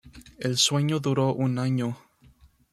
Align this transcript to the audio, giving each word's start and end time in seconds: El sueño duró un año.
El 0.39 0.57
sueño 0.57 0.99
duró 0.99 1.31
un 1.31 1.59
año. 1.59 1.95